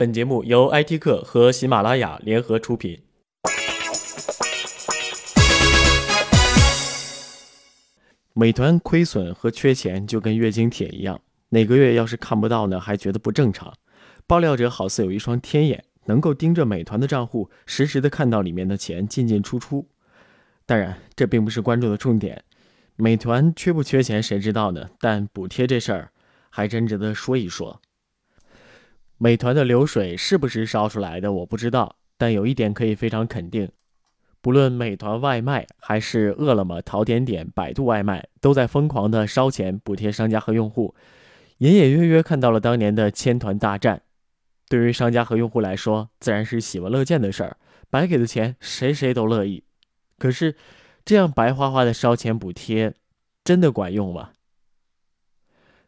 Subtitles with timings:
[0.00, 3.02] 本节目由 IT 客和喜马拉雅联合出品。
[8.32, 13.74] 美团亏损和缺钱就跟月经帖一样，哪个月要是看不到呢，还觉得不正常。
[14.26, 19.86] 爆料者好似有一双天眼，能够盯着美团的账户，实时的看到里面的钱进进出出。
[20.64, 22.42] 当然，这并不是关注的重点。
[22.96, 24.88] 美团缺不缺钱，谁知道呢？
[24.98, 26.10] 但补贴这事儿，
[26.48, 27.82] 还真值得说一说。
[29.22, 31.96] 美团的流水是不是烧出来的，我不知道。
[32.16, 33.70] 但有一点可以非常肯定，
[34.40, 40.94] 不论美团外卖还是饿了么、淘点点、百度外卖，都在疯狂的烧钱补贴商家和用户，
[41.58, 44.00] 隐隐约约看到了当年的千团大战。
[44.70, 47.58] 对于商家和用户来说，自然是喜闻乐见的事儿，
[47.90, 49.64] 白给的钱谁谁都乐意。
[50.16, 50.56] 可是，
[51.04, 52.94] 这样白花花的烧钱补贴，
[53.44, 54.30] 真的管用吗？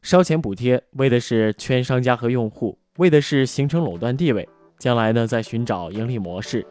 [0.02, 2.80] 烧钱补贴为的是圈商家和用户。
[2.98, 4.46] 为的是形成垄断地位，
[4.78, 6.66] 将来呢再寻找盈利模式，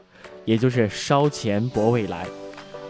[0.46, 2.28] 也就是烧钱博未来。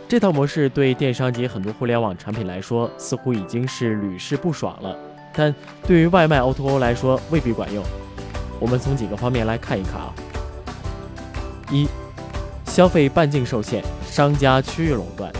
[0.05, 4.93] 这套模式对电商及很多互联网产品来说，似乎已经是屡试不爽了。
[5.33, 5.55] 但
[5.87, 7.81] 对于外卖 O2O 来说，未必管用。
[8.59, 10.13] 我们从几个方面来看一看啊。
[11.71, 11.87] 一、
[12.65, 15.31] 消费半径受限，商家区域垄断。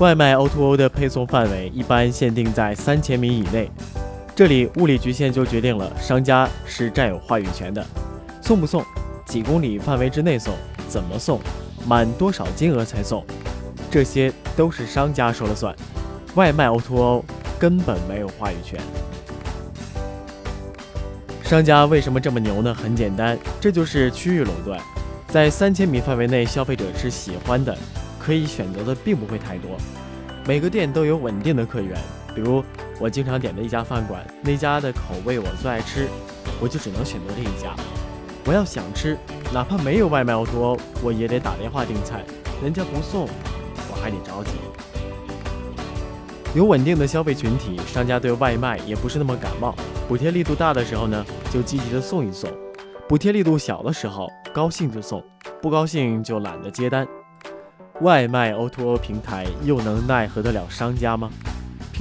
[0.00, 3.70] 外卖 O2O 的配送范围一般限定在三千米以内。
[4.34, 7.84] 这里物理局限就决定了商家是占有话语权的，
[8.40, 8.82] 送不送，
[9.26, 10.54] 几公里范围之内送，
[10.88, 11.38] 怎么送，
[11.86, 13.22] 满多少金额才送，
[13.90, 15.76] 这些都是商家说了算，
[16.34, 17.22] 外卖 O2O
[17.58, 18.80] 根本没有话语权。
[21.42, 22.72] 商家为什么这么牛呢？
[22.72, 24.80] 很简单，这就是区域垄断，
[25.28, 27.76] 在三千米范围内，消费者是喜欢的，
[28.18, 29.72] 可以选择的并不会太多，
[30.46, 31.94] 每个店都有稳定的客源，
[32.34, 32.64] 比如。
[33.02, 36.06] 我经常点的一家饭馆，那家的口味我最爱吃，
[36.60, 37.74] 我就只能选择这一家。
[38.44, 39.18] 我要想吃，
[39.52, 42.22] 哪怕没有外卖 O2O，我也得打电话订菜，
[42.62, 43.28] 人家不送，
[43.90, 44.52] 我还得着急。
[46.54, 49.74] 有稳定的消费群体，商家对外卖也不是那么感冒。
[50.06, 52.52] 补贴力度大的时候呢，就积极的送一送；
[53.08, 55.20] 补贴力度小的时候，高兴就送，
[55.60, 57.04] 不高兴就懒得接单。
[58.02, 61.28] 外卖 O2O 平台又能奈何得了商家吗？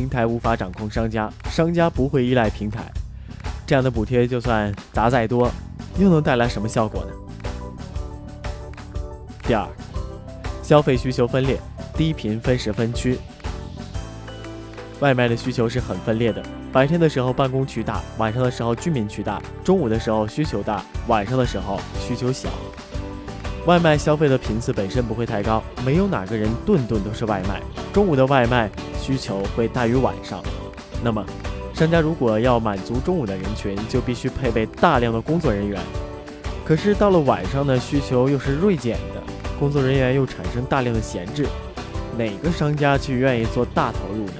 [0.01, 2.91] 平台无法掌控商家，商家不会依赖平台，
[3.67, 5.47] 这样的补贴就算砸再多，
[6.00, 7.12] 又能带来什么效果呢？
[9.44, 9.63] 第二，
[10.63, 11.59] 消费需求分裂，
[11.94, 13.19] 低频分时分区。
[15.01, 16.41] 外卖的需求是很分裂的，
[16.73, 22.50] 白天的时候办公区大，晚上的时候居民区大，中午的时候需求大，晚上的时候需求小。
[23.68, 27.62] 外卖消费的频次本身不会太高，没有哪个人顿顿都是外卖。
[27.94, 28.69] 中午的外卖
[29.00, 30.41] 需求会大于晚上，
[31.03, 31.25] 那么
[31.74, 35.79] 商家如果要满足中午的人群，就必须配备大量的工作人员。
[36.63, 39.22] 可是到了晚上呢，需求又是锐减的，
[39.59, 41.46] 工作人员又产生大量的闲置，
[42.18, 44.34] 哪个商家去愿意做大投入呢？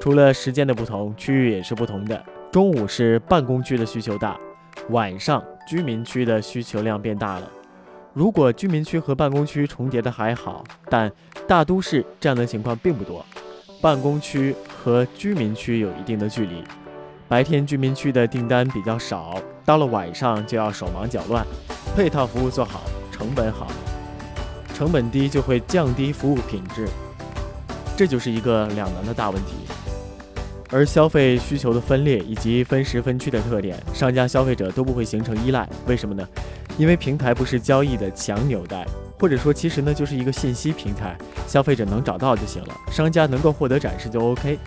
[0.00, 2.22] 除了时间的不同，区域也是不同的。
[2.52, 4.36] 中午是办公区的需求大，
[4.90, 5.42] 晚上。
[5.66, 7.50] 居民区的需求量变大了。
[8.14, 11.10] 如果居民区和办公区重叠的还好，但
[11.48, 13.26] 大都市这样的情况并不多。
[13.80, 16.62] 办公区和居民区有一定的距离，
[17.26, 21.44] 白天居民区的订单比较少，到了晚上就要手忙脚乱。
[21.96, 23.66] 配套服务做好，成本好，
[24.72, 26.88] 成本低就会降低服务品质，
[27.96, 29.54] 这就是一个两难的大问题。
[30.70, 35.68] 而消费需求的分裂以及分时分区的特点，商家、消费者都不会形成依赖。
[35.86, 36.26] 为什么呢？
[36.76, 38.86] 因为平台不是交易的强纽带，
[39.18, 44.58] 或者说其实呢就是一个信息平台，消费者能找到就行了，商家能够获得展示就 OK。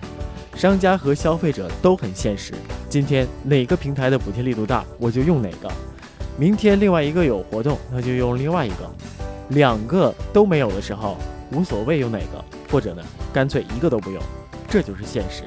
[0.56, 2.54] 商家和消费者都很现实，
[2.90, 5.70] 今天哪个平台的补贴力度大，我就用哪个；
[6.38, 8.90] 明天另外一个有活动，那就用另外一个。
[9.50, 11.16] 两个都没有的时候，
[11.52, 14.22] 无所谓用哪个，或者呢干脆一个都不用，
[14.68, 15.44] 这就是现实。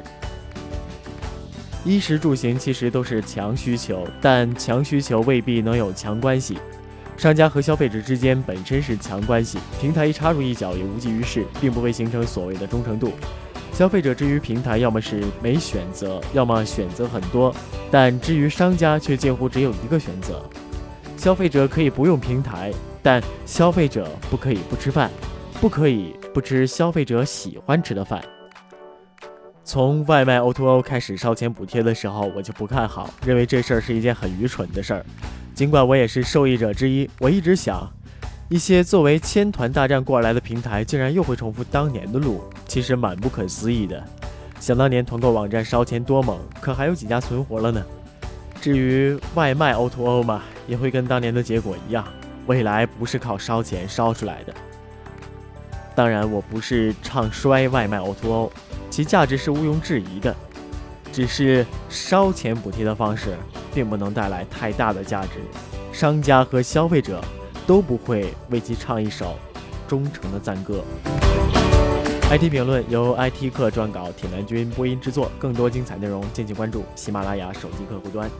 [1.84, 6.58] 衣食住行其实都是强需求，但强需求未必能有强关系。
[7.16, 13.12] 商家和消费者之间本身是强关系，平台一插入一脚也无济于事，并不会形成所谓的忠诚度。
[13.72, 17.54] 消费者至于平台，要么是没选择，要么选择很多，
[17.90, 20.42] 但至于商家却近乎只有一个选择。
[21.16, 22.72] 消费者可以不用平台，
[23.02, 25.10] 但消费者不可以不吃饭，
[25.60, 28.22] 不可以不吃消费者喜欢吃的饭。
[29.72, 35.06] 从外卖 O2O 开始烧钱补贴的时候，我就不看好，认为这事儿是一件很愚蠢的事儿。
[35.54, 37.88] 尽管我也是受益者之一，我一直想，
[38.48, 44.02] 一些作为千团大战过来的平台，竟然又会重复当年的路，其实蛮不可思议的。
[44.58, 47.80] 想当年团购网站烧钱多猛，可还有几家存活了呢？
[48.60, 52.04] 至于外卖 O2O 嘛，也会跟当年的结果一样，
[52.48, 54.52] 未来不是靠烧钱烧出来的。
[55.94, 58.50] 当然，我不是唱衰外卖 O2O，
[58.90, 60.34] 其价值是毋庸置疑的，
[61.12, 63.36] 只是烧钱补贴的方式
[63.72, 65.40] 并不能带来太大的价值，
[65.92, 67.22] 商家和消费者
[67.66, 69.36] 都不会为其唱一首
[69.86, 70.82] 忠诚的赞歌。
[72.32, 75.30] IT 评论由 IT 客撰稿，铁男君播音制作。
[75.38, 78.30] 更多精彩内容，敬请关注喜马拉雅手机客户端。